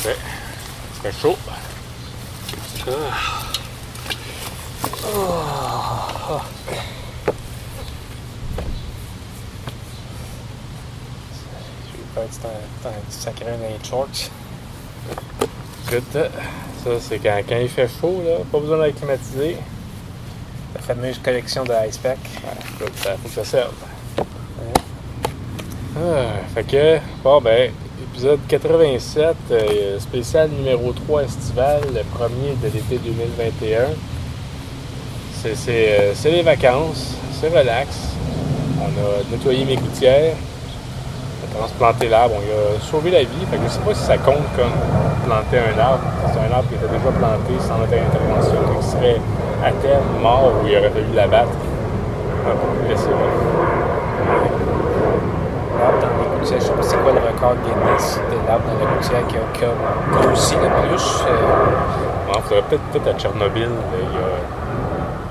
ça. 0.02 0.08
Ouais. 0.08 0.16
Chaud. 1.12 1.36
Vais 2.84 2.92
faire 6.26 6.44
un, 12.20 12.88
un 12.88 12.92
petit 13.08 13.18
sacré 13.18 13.46
dans 13.46 13.88
shorts. 13.88 14.30
Écoute, 15.86 16.12
ça 16.12 16.90
c'est 17.00 17.18
quand, 17.18 17.40
quand 17.48 17.58
il 17.58 17.68
fait 17.68 17.88
chaud, 17.88 18.22
là, 18.24 18.44
pas 18.50 18.58
besoin 18.58 18.78
d'être 18.84 18.96
climatisé. 18.96 19.56
La 20.74 20.80
fameuse 20.80 21.18
collection 21.18 21.64
de 21.64 21.72
Ice 21.88 21.98
Pack. 21.98 22.18
Écoute, 22.74 22.92
ça 22.96 23.16
faut 23.16 23.28
que 23.28 23.34
ça 23.34 23.44
serve. 23.44 23.74
Ah, 25.96 26.46
fait 26.54 26.64
que, 26.64 26.98
bon 27.24 27.40
ben, 27.40 27.72
épisode 28.12 28.38
87, 28.46 29.34
euh, 29.50 29.98
spécial 29.98 30.48
numéro 30.48 30.92
3 30.92 31.24
estival, 31.24 31.82
le 31.92 32.02
premier 32.16 32.54
de 32.62 32.68
l'été 32.72 32.98
2021. 32.98 33.88
C'est, 35.42 35.56
c'est, 35.56 35.98
euh, 35.98 36.14
c'est 36.14 36.30
les 36.30 36.42
vacances, 36.42 37.14
c'est 37.40 37.48
relax. 37.48 37.96
On 38.78 38.84
a 38.84 39.30
nettoyé 39.30 39.64
mes 39.64 39.76
gouttières, 39.76 40.36
transplanté 41.56 42.08
l'arbre, 42.08 42.34
on 42.38 42.40
lui 42.40 42.50
a 42.52 42.80
sauvé 42.80 43.10
la 43.10 43.20
vie. 43.20 43.44
Fait 43.50 43.56
que 43.56 43.64
je 43.64 43.68
sais 43.68 43.80
pas 43.80 43.94
si 43.94 44.02
ça 44.04 44.18
compte 44.18 44.46
comme 44.56 44.72
planter 45.26 45.58
un 45.58 45.78
arbre. 45.78 46.04
C'est 46.32 46.40
un 46.40 46.52
arbre 46.56 46.68
qui 46.68 46.74
était 46.74 46.88
déjà 46.88 47.10
planté 47.10 47.52
sans 47.60 47.78
notre 47.78 47.94
intervention, 47.94 48.60
il 48.76 48.82
serait 48.84 49.20
à 49.64 49.72
terme 49.72 50.04
mort 50.22 50.52
ou 50.62 50.66
il 50.66 50.76
aurait 50.78 50.90
fallu 50.90 51.12
l'abattre. 51.14 51.52
Ah, 52.46 52.54
L'arbre 55.78 55.98
dans 56.00 56.08
les 56.22 56.38
gouttières, 56.38 56.60
je 56.60 56.64
sais 56.66 56.72
pas 56.72 56.82
c'est 56.82 56.96
quoi 57.02 57.12
le 57.12 57.20
record 57.20 57.54
Guinness 57.64 58.20
de 58.30 58.36
l'arbre 58.46 58.64
dans 58.68 58.84
la 58.84 58.92
gouttière 58.94 59.26
qui 59.28 59.36
a, 59.36 59.40
qui 59.54 59.64
grossi 60.26 60.54
le 60.54 60.68
plus. 60.88 61.24
euh, 61.26 62.34
Il 62.34 62.42
faudrait 62.42 62.62
peut-être 62.70 63.08
à 63.08 63.14
Tchernobyl, 63.18 63.68
il 63.68 64.14
y 64.14 64.18
a, 64.18 64.28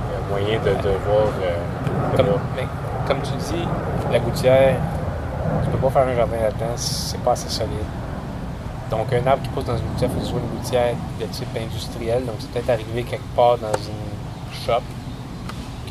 il 0.06 0.12
y 0.12 0.16
a 0.18 0.22
moyen 0.30 0.60
de, 0.60 0.72
de 0.82 0.94
voir. 1.06 1.28
euh, 1.44 2.12
de 2.12 2.18
comme, 2.18 2.26
voir. 2.28 2.40
mais 2.56 2.66
comme 3.08 3.18
tu 3.22 3.32
dis, 3.38 3.68
la 4.12 4.20
gouttière, 4.20 4.76
tu 5.64 5.70
peux 5.72 5.78
pas 5.78 5.90
faire 5.90 6.08
un 6.08 6.16
jardin 6.16 6.38
là-dedans, 6.38 6.74
c'est 6.76 7.20
pas 7.22 7.32
assez 7.34 7.50
solide. 7.50 7.74
Donc 8.92 9.14
un 9.14 9.26
arbre 9.28 9.44
qui 9.44 9.50
pousse 9.50 9.66
dans 9.66 9.78
une 9.78 9.86
gouttière, 9.86 10.10
il 10.10 10.14
faut 10.16 10.20
que 10.20 10.26
ce 10.26 10.32
soit 10.32 10.40
une 10.40 10.58
gouttière 10.60 10.94
de 11.20 11.26
type 11.26 11.58
industriel. 11.58 12.26
Donc 12.26 12.36
c'est 12.40 12.50
peut-être 12.52 12.70
arrivé 12.70 13.04
quelque 13.04 13.36
part 13.36 13.58
dans 13.58 13.74
une 13.74 14.66
shop, 14.66 14.82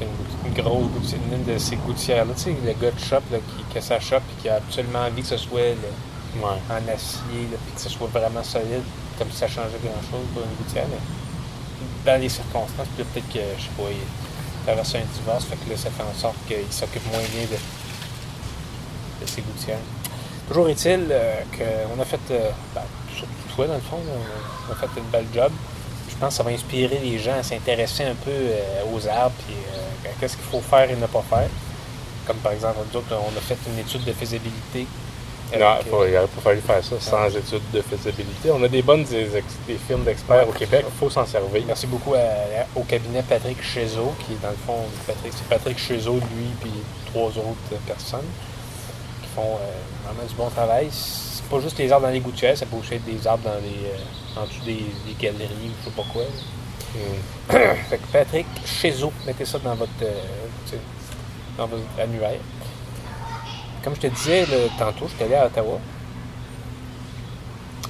une, 0.00 0.06
une 0.48 0.54
grosse 0.62 0.88
gouttière, 0.90 1.20
une 1.32 1.44
de 1.44 1.58
ces 1.58 1.76
gouttières-là, 1.76 2.32
tu 2.36 2.42
sais, 2.42 2.56
le 2.64 2.72
gars 2.72 2.90
de 2.90 2.98
shop 2.98 3.22
là, 3.30 3.38
qui, 3.38 3.64
qui 3.70 3.78
a 3.78 3.80
sa 3.80 4.00
shop 4.00 4.16
et 4.16 4.42
qui 4.42 4.48
a 4.48 4.56
absolument 4.56 5.00
envie 5.00 5.22
que 5.22 5.28
ce 5.28 5.36
soit 5.36 5.60
là, 5.60 5.90
Ouais. 6.36 6.60
en 6.70 6.92
acier, 6.94 7.48
là, 7.50 7.56
puis 7.64 7.74
que 7.74 7.80
ce 7.80 7.88
soit 7.88 8.06
vraiment 8.12 8.42
solide, 8.44 8.82
comme 9.18 9.30
si 9.30 9.38
ça 9.38 9.48
changeait 9.48 9.80
grand-chose 9.82 10.26
pour 10.34 10.42
une 10.42 10.54
gouttière, 10.62 10.84
mais 10.90 11.00
dans 12.04 12.20
les 12.20 12.28
circonstances, 12.28 12.86
peut-être 12.96 13.26
que, 13.32 13.40
je 13.56 13.62
sais 13.64 13.70
pas, 13.76 13.88
il 13.90 14.64
traverse 14.66 14.94
un 14.94 15.06
divorce, 15.14 15.44
fait 15.46 15.56
que 15.56 15.70
là, 15.70 15.76
ça 15.78 15.88
fait 15.90 16.02
en 16.02 16.12
sorte 16.14 16.36
qu'il 16.46 16.70
s'occupe 16.70 17.02
moins 17.10 17.24
bien 17.32 17.44
de 17.50 17.56
ses 19.28 19.42
gouttières. 19.42 19.78
Toujours 20.48 20.68
est-il 20.68 21.06
euh, 21.10 21.34
qu'on 21.56 22.00
a 22.00 22.04
fait, 22.04 22.20
euh, 22.30 22.50
ben, 22.74 22.82
surtout 23.14 23.32
toi, 23.54 23.66
dans 23.66 23.74
le 23.74 23.80
fond, 23.80 23.96
là, 23.98 24.12
on 24.68 24.72
a 24.72 24.76
fait 24.76 25.00
une 25.00 25.06
belle 25.06 25.26
job. 25.34 25.52
Je 26.08 26.16
pense 26.16 26.30
que 26.30 26.34
ça 26.36 26.42
va 26.42 26.50
inspirer 26.50 26.98
les 27.02 27.18
gens 27.18 27.34
à 27.38 27.42
s'intéresser 27.42 28.04
un 28.04 28.14
peu 28.14 28.30
euh, 28.30 28.82
aux 28.92 29.06
arbres, 29.06 29.34
euh, 29.50 30.08
à 30.08 30.12
qu'est-ce 30.18 30.36
qu'il 30.36 30.46
faut 30.46 30.60
faire 30.60 30.90
et 30.90 30.96
ne 30.96 31.06
pas 31.06 31.22
faire. 31.28 31.48
Comme 32.26 32.38
par 32.38 32.52
exemple, 32.52 32.76
nous 32.92 32.98
autres, 32.98 33.08
on 33.12 33.36
a 33.36 33.40
fait 33.40 33.56
une 33.70 33.78
étude 33.78 34.04
de 34.04 34.12
faisabilité 34.12 34.86
Non, 35.58 35.66
Avec, 35.66 35.86
il 35.86 35.92
aurait 35.94 36.26
pas 36.26 36.40
fallu 36.42 36.60
faire 36.60 36.82
ça 36.84 36.96
sans 37.00 37.28
études 37.36 37.70
de 37.72 37.80
faisabilité. 37.82 38.50
On 38.50 38.62
a 38.62 38.68
des 38.68 38.82
bonnes 38.82 39.04
des, 39.04 39.24
des 39.66 39.78
films 39.86 40.02
d'experts 40.04 40.48
au 40.48 40.52
Québec, 40.52 40.84
il 40.88 40.98
faut 40.98 41.08
s'en 41.10 41.24
servir. 41.24 41.62
Merci 41.66 41.86
beaucoup 41.86 42.14
à- 42.14 42.66
au 42.74 42.82
cabinet 42.82 43.22
Patrick 43.22 43.62
Chezeau, 43.62 44.12
qui 44.26 44.32
est 44.32 44.42
dans 44.42 44.50
le 44.50 44.56
fond, 44.66 44.78
Patrick, 45.06 45.32
c'est 45.32 45.48
Patrick 45.48 45.78
Chezeau, 45.78 46.14
lui, 46.16 46.48
puis 46.60 46.72
trois 47.06 47.28
autres 47.28 47.80
personnes 47.86 48.26
font 49.38 49.54
euh, 49.56 50.08
vraiment 50.12 50.28
du 50.28 50.34
bon 50.34 50.48
travail. 50.50 50.88
C'est 50.90 51.44
pas 51.44 51.60
juste 51.60 51.78
les 51.78 51.90
arbres 51.92 52.06
dans 52.06 52.12
les 52.12 52.20
gouttières, 52.20 52.56
ça 52.56 52.66
peut 52.66 52.76
aussi 52.76 52.94
être 52.94 53.04
des 53.04 53.26
arbres 53.26 53.44
dans 53.44 53.60
les, 53.60 53.86
euh, 53.88 54.40
en 54.40 54.46
dessous 54.46 54.64
des, 54.64 54.84
des 55.06 55.14
galeries, 55.18 55.70
je 55.80 55.84
sais 55.84 55.96
pas 55.96 56.04
quoi. 56.12 56.22
Hmm. 56.22 57.54
Fait 57.90 57.98
que 57.98 58.06
Patrick 58.12 58.46
Chezeau, 58.64 59.12
mettez 59.26 59.44
ça 59.44 59.58
dans 59.58 59.74
votre, 59.74 59.90
euh, 60.02 60.76
dans 61.56 61.66
votre 61.66 61.82
annuaire. 62.02 62.40
Comme 63.84 63.94
je 63.94 64.00
te 64.00 64.06
disais 64.08 64.44
tantôt, 64.78 65.06
je 65.08 65.14
suis 65.14 65.24
allé 65.24 65.34
à 65.36 65.46
Ottawa. 65.46 65.78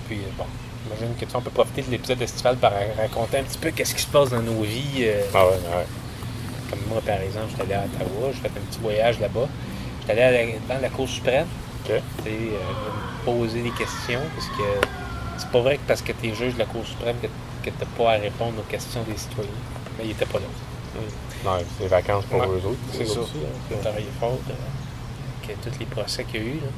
Puis 0.07 0.19
bon, 0.37 0.45
j'imagine 0.85 1.17
que 1.17 1.25
tu 1.25 1.37
on 1.37 1.41
peut 1.41 1.51
profiter 1.51 1.83
de 1.83 1.91
l'épisode 1.91 2.21
estival 2.23 2.57
pour 2.57 2.71
raconter 2.97 3.39
un 3.39 3.43
petit 3.45 3.59
peu 3.59 3.71
qu'est-ce 3.71 3.95
qui 3.95 4.03
se 4.03 4.07
passe 4.07 4.31
dans 4.31 4.43
nos 4.43 4.63
vies. 4.63 5.01
euh, 5.03 5.23
Ah 5.35 5.47
ouais, 5.47 5.53
ouais. 5.53 5.87
comme 6.71 6.81
moi, 6.89 7.01
par 7.05 7.21
exemple, 7.21 7.47
je 7.51 7.55
suis 7.55 7.63
allé 7.63 7.75
à 7.75 7.85
Ottawa, 7.85 8.31
j'ai 8.33 8.41
fait 8.41 8.49
un 8.49 8.71
petit 8.71 8.79
voyage 8.81 9.19
là-bas. 9.21 9.49
Suis 10.09 10.13
allé 10.19 10.23
à 10.23 10.31
la- 10.31 10.75
dans 10.75 10.81
la 10.81 10.89
Cour 10.89 11.07
suprême, 11.09 11.47
OK. 11.85 11.93
tu 12.19 12.25
sais, 12.25 12.31
euh, 12.31 12.31
me 12.31 13.25
poser 13.25 13.63
des 13.63 13.71
questions, 13.73 14.21
parce 14.35 14.49
que 14.49 14.87
c'est 15.37 15.51
pas 15.51 15.61
vrai 15.61 15.77
que 15.77 15.83
parce 15.87 16.01
que 16.01 16.13
tu 16.13 16.29
es 16.29 16.35
juge 16.35 16.55
de 16.55 16.61
la 16.61 16.65
Cour 16.65 16.87
suprême 16.87 17.17
que, 17.21 17.27
que 17.27 17.71
tu 17.71 17.77
n'as 17.79 17.87
pas 18.05 18.13
à 18.15 18.17
répondre 18.17 18.55
aux 18.59 18.71
questions 18.71 19.03
des 19.03 19.17
citoyens. 19.19 19.51
Mais 19.99 20.05
il 20.07 20.11
était 20.13 20.25
pas 20.25 20.39
là. 20.39 20.47
Non, 21.45 21.59
c'est 21.77 21.83
les 21.85 21.89
vacances 21.89 22.25
pour 22.25 22.41
Ouais, 22.41 22.47
eux 22.47 22.67
autres. 22.67 22.79
C'est 22.93 23.05
ça. 23.07 23.21
aussi, 23.21 23.33
hein. 23.37 23.49
Il 23.71 23.77
a 23.77 23.81
travaillé 23.81 24.07
fort, 24.19 24.39
euh, 24.49 25.45
avec 25.45 25.61
tous 25.61 25.79
les 25.79 25.87
procès 25.87 26.25
qu'il 26.25 26.41
y 26.41 26.45
a 26.45 26.47
eu. 26.47 26.55
là. 26.55 26.69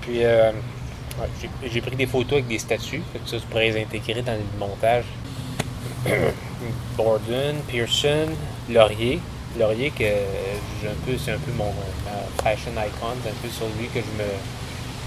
Puis, 0.00 0.24
euh, 0.24 0.50
ouais, 0.52 1.28
j'ai- 1.40 1.70
j'ai 1.70 1.80
pris 1.80 1.96
des 1.96 2.06
photos 2.06 2.34
avec 2.34 2.46
des 2.48 2.58
statues, 2.60 3.02
fait 3.12 3.18
que 3.18 3.28
ça, 3.28 3.36
tu 3.38 3.46
pourrais 3.46 3.68
les 3.70 3.82
intégrer 3.82 4.22
dans 4.22 4.32
le 4.34 4.58
montage. 4.60 5.04
Borden, 6.96 7.56
Pearson, 7.68 8.28
Laurier. 8.70 9.18
Laurier, 9.58 9.90
que 9.90 10.04
j'ai 10.04 10.88
un 10.88 10.98
peu, 11.06 11.12
c'est 11.18 11.32
un 11.32 11.38
peu 11.38 11.52
mon 11.52 11.72
ma 12.04 12.42
fashion 12.42 12.72
icon, 12.72 13.14
c'est 13.22 13.30
un 13.30 13.40
peu 13.42 13.48
sur 13.48 13.66
lui 13.78 13.88
que 13.88 14.00
je 14.00 14.22
me. 14.22 14.28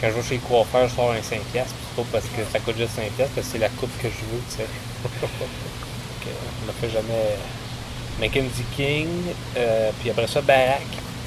Quand 0.01 0.07
je 0.09 0.13
vais 0.15 0.23
chez 0.23 0.35
le 0.35 0.41
coiffeur, 0.41 0.87
je 0.89 0.95
sors 0.95 1.11
un 1.11 1.19
5$, 1.19 1.21
puis 1.21 1.39
c'est 1.53 1.95
pas 1.95 2.03
parce 2.11 2.25
que 2.25 2.41
ça 2.51 2.59
coûte 2.59 2.77
juste 2.77 2.97
5$, 2.97 3.09
parce 3.17 3.29
que 3.31 3.41
c'est 3.41 3.57
la 3.57 3.69
coupe 3.69 3.95
que 4.01 4.09
je 4.09 4.23
veux, 4.27 4.41
tu 4.49 4.57
sais. 4.57 4.67
Donc, 5.21 5.31
euh, 6.27 6.63
on 6.63 6.67
ne 6.67 6.71
fait 6.73 6.89
jamais. 6.89 7.37
Mackenzie 8.19 8.63
King, 8.75 9.07
euh, 9.57 9.91
puis 9.99 10.09
après 10.09 10.27
ça, 10.27 10.41
Barack. 10.41 10.81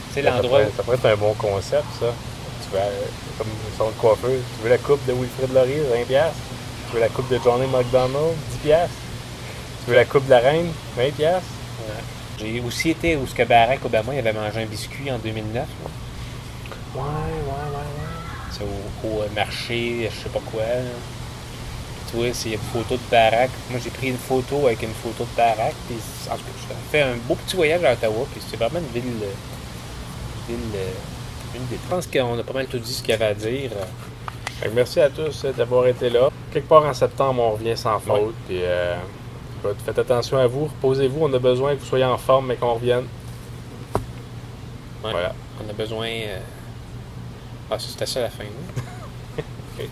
Tu 0.09 0.15
sais, 0.15 0.23
l'endroit 0.23 0.61
Ça 0.75 0.83
pourrait 0.83 0.97
être 0.97 1.07
un 1.07 1.17
bon 1.17 1.35
concept, 1.35 1.85
ça. 2.01 2.13
Tu 2.63 2.71
veux, 2.75 2.81
euh, 2.81 3.05
comme 3.37 3.49
son 3.77 3.91
coiffeur, 3.99 4.31
tu 4.31 4.63
veux 4.63 4.71
la 4.71 4.79
coupe 4.79 5.05
de 5.07 5.13
Wilfrid 5.13 5.53
Laurier, 5.53 5.83
20$. 5.93 6.07
piastres? 6.07 6.37
Tu 6.89 6.95
veux 6.95 7.01
la 7.01 7.09
coupe 7.09 7.29
de 7.31 7.39
Johnny 7.43 7.67
McDonald, 7.67 8.35
10$. 8.53 8.59
piastres? 8.63 8.95
Tu 9.85 9.91
veux 9.91 9.97
la 9.97 10.05
coupe 10.07 10.25
de 10.27 10.31
la 10.31 10.39
reine, 10.39 10.73
20$. 10.97 11.13
piastres? 11.13 11.49
J'ai 12.38 12.61
aussi 12.61 12.90
été 12.90 13.16
où 13.16 13.27
ce 13.27 13.35
que 13.35 13.42
Barack 13.42 13.85
Obama 13.85 14.14
il 14.14 14.18
avait 14.20 14.33
mangé 14.33 14.62
un 14.62 14.66
biscuit 14.66 15.11
en 15.11 15.18
2009. 15.18 15.55
là. 15.55 15.90
Ouais, 16.94 17.01
ouais, 17.03 17.03
ouais, 17.05 17.77
ouais. 17.77 18.51
C'est 18.51 18.62
au, 18.64 19.09
au 19.09 19.29
marché, 19.35 20.09
je 20.11 20.22
sais 20.22 20.29
pas 20.31 20.40
quoi. 20.51 20.62
là. 20.62 20.81
Tu 22.11 22.16
vois, 22.16 22.29
c'est 22.33 22.53
une 22.53 22.59
photo 22.59 22.94
de 22.96 23.01
Barack. 23.11 23.51
Moi, 23.70 23.79
j'ai 23.85 23.90
pris 23.90 24.09
une 24.09 24.16
photo 24.16 24.66
avec 24.66 24.83
une 24.83 24.94
photo 24.94 25.24
de 25.24 25.37
Barack. 25.37 25.74
Puis, 25.87 25.96
en 26.31 26.37
tout 26.37 26.42
cas, 26.42 26.51
j'ai 26.68 26.90
fait 26.90 27.03
un 27.03 27.16
beau 27.27 27.35
petit 27.35 27.55
voyage 27.57 27.85
à 27.85 27.92
Ottawa. 27.92 28.27
Puis, 28.33 28.40
c'est 28.48 28.57
vraiment 28.57 28.79
une 28.81 29.01
ville. 29.01 29.12
euh, 29.22 29.35
une 30.48 30.57
ville. 30.57 30.64
euh, 30.74 31.57
une 31.57 31.66
ville. 31.66 31.79
Je 31.85 31.90
pense 31.90 32.07
qu'on 32.07 32.38
a 32.38 32.42
pas 32.42 32.55
mal 32.55 32.66
tout 32.66 32.79
dit 32.79 32.92
ce 32.94 33.01
qu'il 33.03 33.11
y 33.11 33.12
avait 33.12 33.27
à 33.27 33.35
dire. 33.35 33.70
Fait 34.61 34.68
que 34.70 34.74
merci 34.74 35.01
à 35.01 35.11
tous 35.11 35.44
euh, 35.44 35.53
d'avoir 35.53 35.87
été 35.87 36.09
là. 36.09 36.31
Quelque 36.51 36.68
part 36.68 36.85
en 36.87 36.94
septembre, 36.94 37.42
on 37.42 37.51
revient 37.53 37.77
sans 37.77 37.98
faute. 38.01 38.35
Puis, 38.48 38.61
euh, 38.62 38.96
Faites 39.85 39.99
attention 39.99 40.38
à 40.38 40.47
vous, 40.47 40.64
reposez-vous. 40.66 41.25
On 41.25 41.33
a 41.33 41.38
besoin 41.38 41.75
que 41.75 41.81
vous 41.81 41.87
soyez 41.87 42.05
en 42.05 42.18
forme, 42.18 42.47
mais 42.47 42.57
qu'on 42.57 42.75
revienne. 42.75 43.07
Ouais. 45.05 45.11
Voilà. 45.11 45.35
On 45.64 45.68
a 45.68 45.73
besoin. 45.73 46.09
Euh, 46.09 46.38
ah, 47.71 47.79
c'était 47.79 48.07
ça 48.07 48.21
la 48.23 48.31
fin. 48.31 48.44
Hein? 48.44 48.83
okay. 49.75 49.88